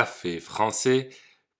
Café 0.00 0.40
français, 0.40 1.10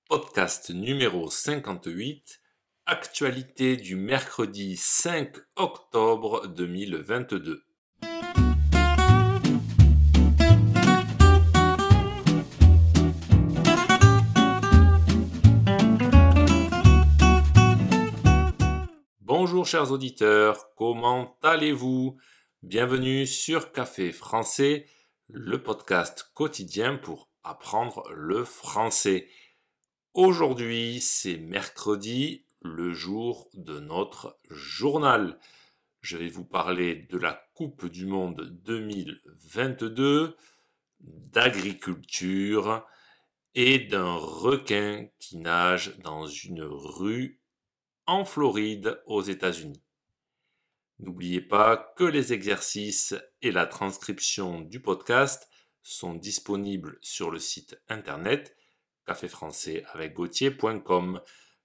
podcast 0.09 0.71
numéro 0.71 1.29
58, 1.29 2.41
actualité 2.87 3.77
du 3.77 3.97
mercredi 3.97 4.79
5 4.79 5.37
octobre 5.57 6.47
2022. 6.47 7.63
Bonjour 19.21 19.67
chers 19.67 19.93
auditeurs, 19.93 20.75
comment 20.77 21.37
allez-vous? 21.43 22.17
Bienvenue 22.63 23.27
sur 23.27 23.71
Café 23.71 24.13
français, 24.13 24.87
le 25.29 25.63
podcast 25.63 26.31
quotidien 26.33 26.97
pour 26.97 27.30
apprendre 27.45 28.09
le 28.13 28.45
français. 28.45 29.29
Aujourd'hui, 30.15 31.01
c'est 31.01 31.39
mercredi, 31.39 32.45
le 32.63 32.93
jour 32.93 33.49
de 33.55 33.81
notre 33.81 34.39
journal. 34.51 35.39
Je 36.01 36.17
vais 36.17 36.29
vous 36.29 36.45
parler 36.45 37.07
de 37.11 37.19
la 37.19 37.47
Coupe 37.55 37.87
du 37.87 38.07
Monde 38.07 38.43
2022, 38.65 40.37
d'agriculture 41.01 42.87
et 43.55 43.79
d'un 43.79 44.15
requin 44.15 45.09
qui 45.19 45.39
nage 45.39 45.99
dans 45.99 46.27
une 46.27 46.63
rue 46.63 47.41
en 48.07 48.25
Floride 48.25 49.03
aux 49.07 49.23
États-Unis. 49.23 49.83
N'oubliez 50.99 51.41
pas 51.41 51.95
que 51.97 52.05
les 52.05 52.33
exercices 52.33 53.15
et 53.43 53.53
la 53.53 53.67
transcription 53.67 54.61
du 54.61 54.81
podcast 54.81 55.50
sont 55.83 56.15
disponibles 56.15 56.99
sur 57.01 57.31
le 57.31 57.39
site 57.39 57.81
internet 57.89 58.57
caféfrançais 59.07 59.85
avec 59.93 60.15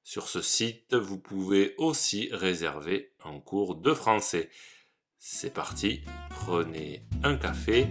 Sur 0.04 0.28
ce 0.28 0.42
site, 0.42 0.96
vous 0.96 1.20
pouvez 1.20 1.76
aussi 1.78 2.30
réserver 2.32 3.14
un 3.24 3.40
cours 3.40 3.76
de 3.76 3.94
français. 3.94 4.50
C'est 5.20 5.54
parti, 5.54 6.02
prenez 6.30 7.06
un 7.24 7.38
café 7.38 7.88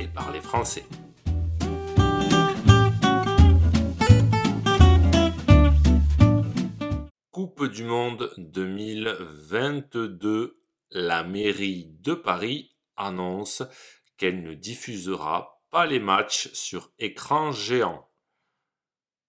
et 0.00 0.08
parlez 0.08 0.40
français. 0.40 0.86
Coupe 7.30 7.66
du 7.66 7.84
Monde 7.84 8.32
2022, 8.38 10.58
la 10.90 11.22
mairie 11.22 11.86
de 12.00 12.14
Paris 12.14 12.74
annonce 12.96 13.62
qu'elle 14.18 14.42
ne 14.42 14.52
diffusera 14.54 15.62
pas 15.70 15.86
les 15.86 16.00
matchs 16.00 16.52
sur 16.52 16.92
écran 16.98 17.52
géant. 17.52 18.08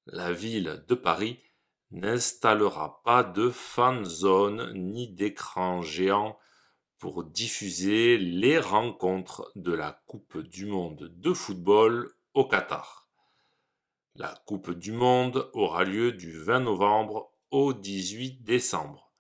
La 0.06 0.34
ville 0.34 0.84
de 0.88 0.96
Paris 0.96 1.40
n'installera 1.92 3.02
pas 3.04 3.24
de 3.24 3.50
fan 3.50 4.04
zone 4.04 4.74
ni 4.74 5.08
d'écran 5.08 5.82
géant 5.82 6.38
pour 6.98 7.24
diffuser 7.24 8.18
les 8.18 8.60
rencontres 8.60 9.52
de 9.56 9.72
la 9.72 10.04
Coupe 10.06 10.38
du 10.38 10.66
Monde 10.66 11.12
de 11.16 11.34
football 11.34 12.14
au 12.34 12.46
Qatar. 12.46 13.08
La 14.16 14.36
Coupe 14.46 14.72
du 14.72 14.92
Monde 14.92 15.50
aura 15.54 15.86
lieu 15.86 16.12
du 16.12 16.38
20 16.38 16.62
novembre 16.62 17.32
au 17.52 17.74
18 17.74 18.44
décembre. 18.44 19.14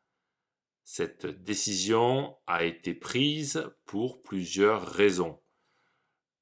Cette 0.84 1.26
décision 1.26 2.36
a 2.48 2.64
été 2.64 2.94
prise 2.94 3.72
pour 3.86 4.22
plusieurs 4.24 4.86
raisons. 4.86 5.39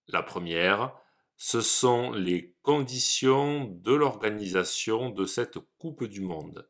La 0.08 0.24
première, 0.24 0.94
ce 1.36 1.62
sont 1.62 2.12
les 2.12 2.56
conditions 2.62 3.66
de 3.66 3.94
l'organisation 3.94 5.10
de 5.10 5.26
cette 5.26 5.60
Coupe 5.78 6.06
du 6.06 6.22
Monde, 6.22 6.70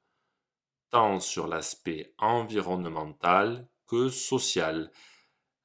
tant 0.90 1.20
sur 1.20 1.48
l'aspect 1.48 2.14
environnemental 2.18 3.68
que 3.86 4.10
social. 4.10 4.92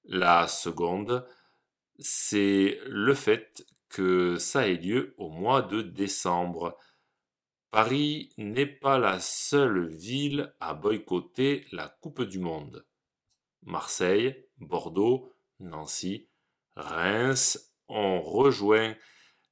La 0.05 0.49
seconde, 0.49 1.27
c'est 1.99 2.78
le 2.87 3.15
fait 3.15 3.66
que 3.88 4.37
ça 4.37 4.69
ait 4.69 4.77
lieu 4.77 5.15
au 5.16 5.31
mois 5.31 5.62
de 5.62 5.82
décembre. 5.82 6.77
Paris 7.71 8.34
n'est 8.37 8.66
pas 8.66 8.99
la 8.99 9.19
seule 9.19 9.88
ville 9.88 10.55
à 10.61 10.75
boycotter 10.75 11.66
la 11.72 11.88
Coupe 11.88 12.22
du 12.22 12.38
Monde. 12.38 12.87
Marseille, 13.62 14.47
Bordeaux, 14.59 15.32
Nancy, 15.61 16.28
Reims 16.77 17.75
ont 17.88 18.22
rejoint 18.22 18.94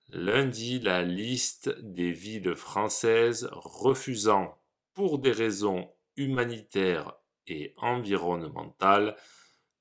lundi 0.08 0.78
la 0.80 1.02
liste 1.02 1.68
des 1.80 2.12
villes 2.12 2.56
françaises 2.56 3.48
refusant, 3.52 4.58
pour 4.94 5.18
des 5.18 5.30
raisons 5.30 5.90
humanitaires 6.16 7.14
et 7.46 7.74
environnementales, 7.76 9.16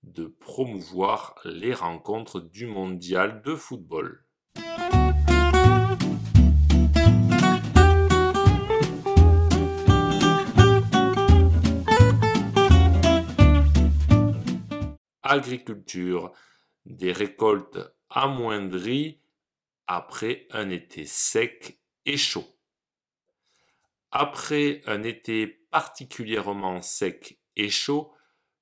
de 0.03 0.25
promouvoir 0.25 1.35
les 1.45 1.73
rencontres 1.73 2.41
du 2.41 2.67
mondial 2.67 3.41
de 3.41 3.55
football. 3.55 4.25
Agriculture 15.23 16.33
des 16.85 17.11
récoltes 17.11 17.79
amoindries 18.09 19.21
après 19.87 20.47
un 20.51 20.69
été 20.69 21.05
sec 21.05 21.79
et 22.05 22.17
chaud. 22.17 22.47
Après 24.11 24.81
un 24.85 25.03
été 25.03 25.47
particulièrement 25.47 26.81
sec 26.81 27.39
et 27.55 27.69
chaud, 27.69 28.13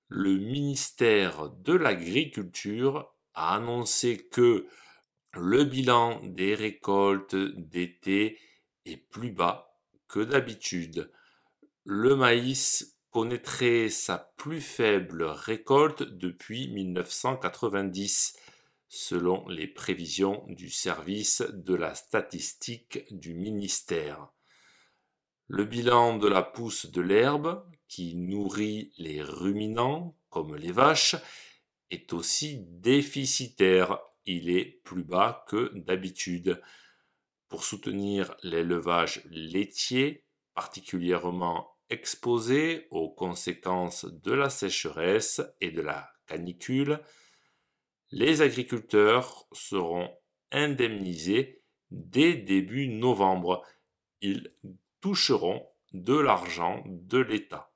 le 0.09 0.37
ministère 0.37 1.49
de 1.49 1.73
l'Agriculture 1.73 3.13
a 3.33 3.55
annoncé 3.55 4.27
que 4.29 4.67
le 5.33 5.63
bilan 5.63 6.21
des 6.23 6.55
récoltes 6.55 7.35
d'été 7.35 8.39
est 8.85 8.97
plus 8.97 9.31
bas 9.31 9.79
que 10.07 10.19
d'habitude. 10.19 11.11
Le 11.83 12.15
maïs 12.15 12.96
sa 13.89 14.31
plus 14.37 14.61
faible 14.61 15.23
récolte 15.23 16.03
depuis 16.03 16.67
1990, 16.67 18.37
selon 18.89 19.47
les 19.47 19.67
prévisions 19.67 20.45
du 20.49 20.69
service 20.69 21.41
de 21.51 21.73
la 21.73 21.95
statistique 21.95 23.05
du 23.09 23.33
ministère. 23.33 24.29
Le 25.47 25.65
bilan 25.65 26.17
de 26.17 26.27
la 26.27 26.43
pousse 26.43 26.91
de 26.91 27.01
l'herbe, 27.01 27.65
qui 27.87 28.15
nourrit 28.15 28.91
les 28.97 29.23
ruminants, 29.23 30.15
comme 30.29 30.55
les 30.55 30.71
vaches, 30.71 31.15
est 31.89 32.13
aussi 32.13 32.59
déficitaire. 32.67 33.99
Il 34.25 34.51
est 34.51 34.79
plus 34.83 35.03
bas 35.03 35.43
que 35.47 35.71
d'habitude. 35.73 36.61
Pour 37.49 37.63
soutenir 37.63 38.35
l'élevage 38.43 39.23
laitier, 39.31 40.23
particulièrement 40.53 41.76
exposés 41.89 42.87
aux 42.91 43.09
conséquences 43.09 44.05
de 44.05 44.33
la 44.33 44.49
sécheresse 44.49 45.41
et 45.61 45.71
de 45.71 45.81
la 45.81 46.09
canicule, 46.25 46.99
les 48.11 48.41
agriculteurs 48.41 49.47
seront 49.51 50.09
indemnisés 50.51 51.61
dès 51.91 52.33
début 52.35 52.87
novembre. 52.87 53.65
Ils 54.21 54.53
toucheront 55.01 55.65
de 55.93 56.17
l'argent 56.17 56.83
de 56.85 57.19
l'État. 57.19 57.71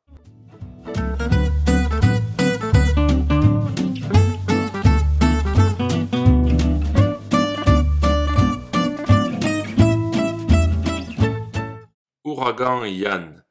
Ouragan 12.24 12.86
Yann 12.86 13.44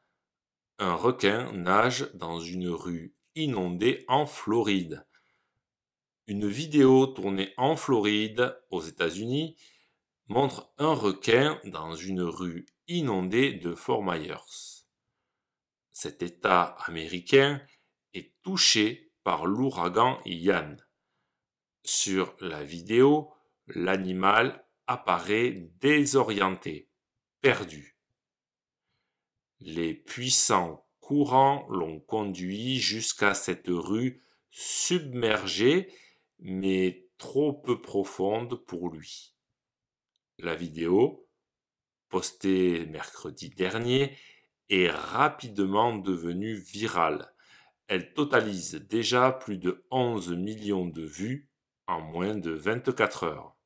un 0.80 0.94
requin 0.94 1.52
nage 1.52 2.10
dans 2.14 2.40
une 2.40 2.70
rue 2.70 3.14
inondée 3.34 4.04
en 4.08 4.24
Floride. 4.24 5.06
Une 6.26 6.48
vidéo 6.48 7.06
tournée 7.06 7.52
en 7.58 7.76
Floride, 7.76 8.58
aux 8.70 8.80
États-Unis, 8.80 9.56
montre 10.28 10.72
un 10.78 10.94
requin 10.94 11.60
dans 11.64 11.94
une 11.94 12.22
rue 12.22 12.64
inondée 12.88 13.52
de 13.52 13.74
Fort 13.74 14.02
Myers. 14.02 14.86
Cet 15.92 16.22
État 16.22 16.76
américain 16.86 17.60
est 18.14 18.32
touché 18.42 19.12
par 19.22 19.44
l'ouragan 19.44 20.18
Ian. 20.24 20.76
Sur 21.84 22.34
la 22.40 22.64
vidéo, 22.64 23.34
l'animal 23.66 24.66
apparaît 24.86 25.50
désorienté, 25.80 26.88
perdu. 27.42 27.89
Les 29.60 29.94
puissants 29.94 30.86
courants 31.00 31.66
l'ont 31.68 32.00
conduit 32.00 32.78
jusqu'à 32.78 33.34
cette 33.34 33.68
rue 33.68 34.22
submergée 34.50 35.92
mais 36.38 37.06
trop 37.18 37.52
peu 37.52 37.80
profonde 37.80 38.54
pour 38.64 38.88
lui. 38.88 39.34
La 40.38 40.54
vidéo, 40.54 41.28
postée 42.08 42.86
mercredi 42.86 43.50
dernier, 43.50 44.16
est 44.70 44.88
rapidement 44.88 45.96
devenue 45.96 46.54
virale. 46.54 47.32
Elle 47.88 48.14
totalise 48.14 48.86
déjà 48.88 49.32
plus 49.32 49.58
de 49.58 49.84
11 49.90 50.30
millions 50.32 50.86
de 50.86 51.02
vues 51.02 51.50
en 51.86 52.00
moins 52.00 52.34
de 52.36 52.52
24 52.52 53.24
heures. 53.24 53.56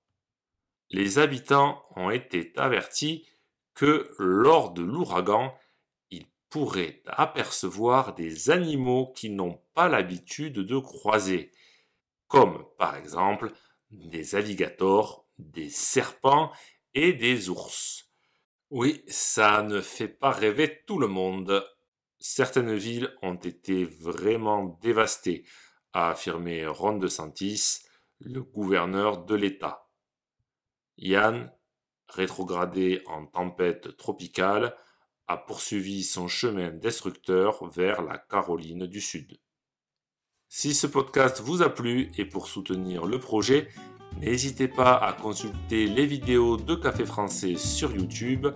Les 0.91 1.19
habitants 1.19 1.82
ont 1.94 2.11
été 2.11 2.52
avertis 2.56 3.29
que 3.75 4.14
lors 4.19 4.73
de 4.73 4.82
l'ouragan, 4.82 5.55
ils 6.55 6.61
pourraient 6.61 7.03
apercevoir 7.06 8.15
des 8.15 8.51
animaux 8.51 9.12
qu'ils 9.12 9.35
n'ont 9.35 9.61
pas 9.75 9.89
l'habitude 9.89 10.61
de 10.61 10.79
croiser, 10.79 11.51
comme 12.29 12.65
par 12.79 12.95
exemple 12.97 13.53
des 13.91 14.37
alligators, 14.37 15.27
des 15.39 15.69
serpents 15.69 16.53
et 16.95 17.12
des 17.12 17.49
ours. 17.49 18.09
Oui, 18.71 19.03
ça 19.09 19.62
ne 19.62 19.81
fait 19.81 20.09
pas 20.09 20.31
rêver 20.31 20.85
tout 20.87 21.01
le 21.01 21.09
monde. 21.09 21.65
Certaines 22.19 22.77
villes 22.77 23.12
ont 23.23 23.35
été 23.35 23.85
vraiment 23.85 24.79
dévastées, 24.81 25.45
a 25.93 26.11
affirmé 26.11 26.67
Ron 26.67 26.99
DeSantis, 26.99 27.81
le 28.21 28.43
gouverneur 28.43 29.25
de 29.25 29.35
l'État. 29.35 29.89
Yann, 30.99 31.53
rétrogradé 32.09 33.03
en 33.06 33.27
tempête 33.27 33.97
tropicale, 33.97 34.77
a 35.26 35.37
poursuivi 35.37 36.05
son 36.05 36.29
chemin 36.29 36.71
destructeur 36.71 37.69
vers 37.71 38.03
la 38.03 38.19
Caroline 38.19 38.87
du 38.87 39.00
Sud. 39.00 39.38
Si 40.49 40.75
ce 40.75 40.87
podcast 40.87 41.41
vous 41.41 41.62
a 41.62 41.69
plu 41.71 42.11
et 42.17 42.25
pour 42.25 42.47
soutenir 42.47 43.06
le 43.06 43.19
projet, 43.19 43.69
N'hésitez 44.21 44.69
pas 44.69 44.94
à 44.94 45.12
consulter 45.12 45.87
les 45.87 46.06
vidéos 46.06 46.56
de 46.56 46.75
Café 46.75 47.05
Français 47.05 47.56
sur 47.56 47.94
YouTube 47.94 48.47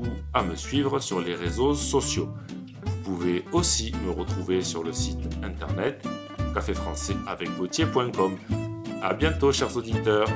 ou 0.00 0.06
à 0.32 0.42
me 0.42 0.56
suivre 0.56 1.00
sur 1.00 1.20
les 1.20 1.34
réseaux 1.34 1.74
sociaux. 1.74 2.28
Vous 2.84 2.96
pouvez 3.04 3.44
aussi 3.52 3.92
me 4.04 4.10
retrouver 4.10 4.62
sur 4.62 4.82
le 4.82 4.92
site 4.92 5.28
internet 5.42 6.06
caféfrançaisavecvautier.com. 6.54 8.36
A 9.02 9.14
bientôt 9.14 9.52
chers 9.52 9.76
auditeurs 9.76 10.28